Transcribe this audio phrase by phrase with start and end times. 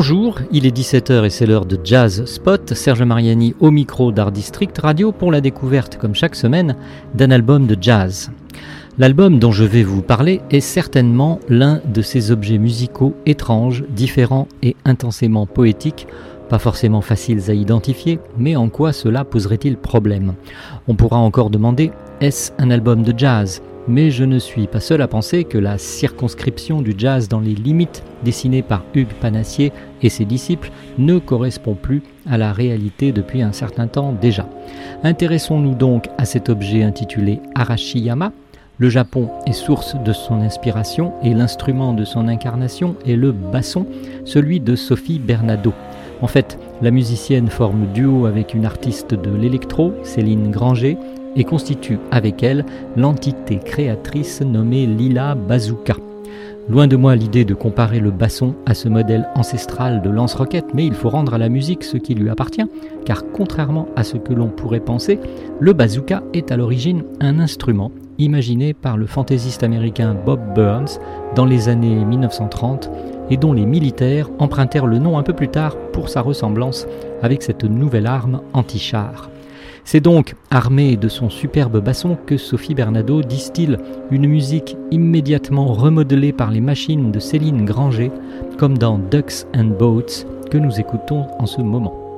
[0.00, 2.72] Bonjour, il est 17h et c'est l'heure de Jazz Spot.
[2.72, 6.74] Serge Mariani au micro d'Art District Radio pour la découverte, comme chaque semaine,
[7.14, 8.30] d'un album de jazz.
[8.96, 14.48] L'album dont je vais vous parler est certainement l'un de ces objets musicaux étranges, différents
[14.62, 16.06] et intensément poétiques,
[16.48, 20.32] pas forcément faciles à identifier, mais en quoi cela poserait-il problème?
[20.88, 23.60] On pourra encore demander est-ce un album de jazz?
[23.86, 27.54] Mais je ne suis pas seul à penser que la circonscription du jazz dans les
[27.54, 33.42] limites dessinées par Hugues Panassier et ses disciples ne correspond plus à la réalité depuis
[33.42, 34.46] un certain temps déjà.
[35.02, 38.32] Intéressons-nous donc à cet objet intitulé Arashiyama.
[38.78, 43.86] Le Japon est source de son inspiration et l'instrument de son incarnation est le basson,
[44.24, 45.74] celui de Sophie Bernado.
[46.22, 50.96] En fait, la musicienne forme duo avec une artiste de l'électro, Céline Granger,
[51.36, 52.64] et constitue avec elle
[52.96, 55.96] l'entité créatrice nommée Lila Bazooka.
[56.68, 60.86] Loin de moi l'idée de comparer le basson à ce modèle ancestral de lance-roquette, mais
[60.86, 62.66] il faut rendre à la musique ce qui lui appartient,
[63.04, 65.18] car contrairement à ce que l'on pourrait penser,
[65.58, 71.00] le bazooka est à l'origine un instrument imaginé par le fantaisiste américain Bob Burns
[71.34, 72.90] dans les années 1930
[73.30, 76.86] et dont les militaires empruntèrent le nom un peu plus tard pour sa ressemblance
[77.22, 79.30] avec cette nouvelle arme anti-char.
[79.84, 83.78] C'est donc armée de son superbe basson que Sophie Bernardo distille
[84.10, 88.10] une musique immédiatement remodelée par les machines de Céline Granger,
[88.58, 92.09] comme dans Ducks and Boats que nous écoutons en ce moment.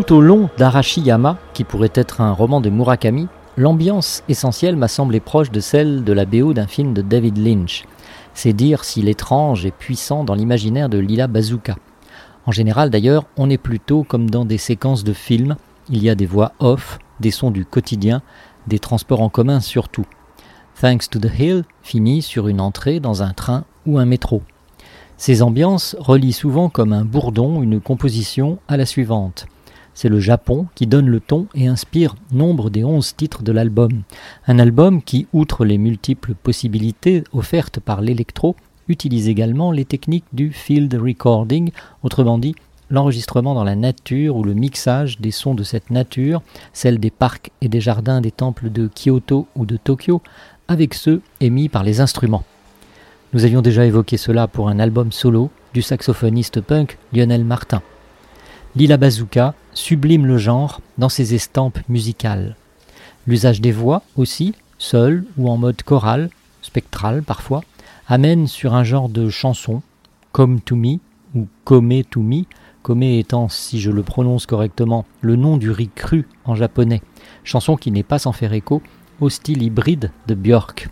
[0.00, 5.20] Tout au long d'Arashiyama, qui pourrait être un roman de Murakami, l'ambiance essentielle m'a semblé
[5.20, 7.84] proche de celle de la BO d'un film de David Lynch.
[8.32, 11.76] C'est dire si l'étrange est puissant dans l'imaginaire de Lila Bazooka.
[12.46, 15.56] En général d'ailleurs, on est plutôt comme dans des séquences de films,
[15.90, 18.22] il y a des voix off, des sons du quotidien,
[18.68, 20.06] des transports en commun surtout.
[20.80, 24.40] Thanks to the Hill finit sur une entrée dans un train ou un métro.
[25.18, 29.46] Ces ambiances relient souvent comme un bourdon une composition à la suivante.
[30.00, 34.00] C'est le Japon qui donne le ton et inspire nombre des onze titres de l'album.
[34.46, 38.56] Un album qui, outre les multiples possibilités offertes par l'électro,
[38.88, 41.70] utilise également les techniques du field recording,
[42.02, 42.54] autrement dit
[42.88, 46.40] l'enregistrement dans la nature ou le mixage des sons de cette nature,
[46.72, 50.22] celle des parcs et des jardins des temples de Kyoto ou de Tokyo,
[50.66, 52.44] avec ceux émis par les instruments.
[53.34, 57.82] Nous avions déjà évoqué cela pour un album solo du saxophoniste punk Lionel Martin.
[58.76, 62.54] Lila Bazooka sublime le genre dans ses estampes musicales.
[63.26, 66.30] L'usage des voix aussi, seul ou en mode choral,
[66.62, 67.64] spectral parfois,
[68.06, 69.82] amène sur un genre de chanson,
[70.30, 70.98] Come to Me
[71.34, 76.28] ou Come to Me, étant, si je le prononce correctement, le nom du riz cru
[76.44, 77.02] en japonais,
[77.42, 78.82] chanson qui n'est pas sans faire écho
[79.20, 80.88] au style hybride de Björk.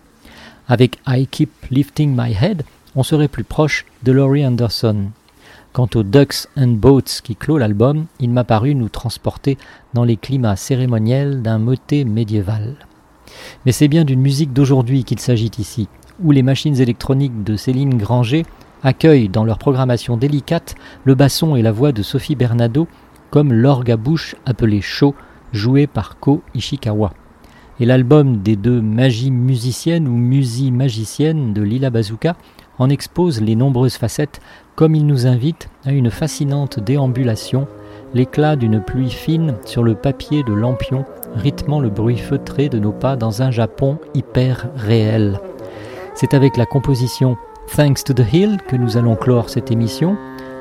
[0.66, 2.64] Avec I Keep Lifting My Head,
[2.96, 5.10] on serait plus proche de Laurie Anderson.
[5.78, 9.56] Quant aux Ducks and Boats qui clôt l'album, il m'a paru nous transporter
[9.94, 12.74] dans les climats cérémoniels d'un motet médiéval.
[13.64, 15.86] Mais c'est bien d'une musique d'aujourd'hui qu'il s'agit ici,
[16.20, 18.44] où les machines électroniques de Céline Granger
[18.82, 22.88] accueillent dans leur programmation délicate le basson et la voix de Sophie Bernado
[23.30, 25.14] comme l'orgue à bouche appelé Sho,
[25.52, 27.12] joué par Ko Ishikawa.
[27.78, 32.34] Et l'album des deux magies musiciennes ou musies magiciennes de Lila Bazooka
[32.78, 34.40] en expose les nombreuses facettes
[34.78, 37.66] comme il nous invite à une fascinante déambulation,
[38.14, 41.04] l'éclat d'une pluie fine sur le papier de lampion
[41.34, 45.40] rythmant le bruit feutré de nos pas dans un Japon hyper réel.
[46.14, 47.36] C'est avec la composition
[47.74, 50.16] Thanks to the Hill que nous allons clore cette émission.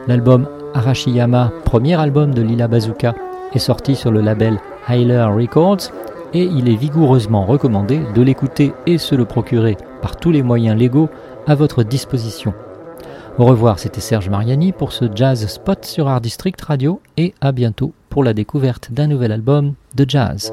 [0.07, 3.13] L'album Arashiyama, premier album de Lila Bazooka,
[3.53, 4.57] est sorti sur le label
[4.89, 5.91] Hyler Records
[6.33, 10.75] et il est vigoureusement recommandé de l'écouter et se le procurer par tous les moyens
[10.75, 11.09] légaux
[11.45, 12.55] à votre disposition.
[13.37, 17.51] Au revoir, c'était Serge Mariani pour ce Jazz Spot sur Art District Radio et à
[17.51, 20.51] bientôt pour la découverte d'un nouvel album de jazz.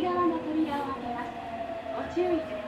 [0.00, 1.28] 右側の扉を開けます。
[1.94, 2.59] ご注意ください。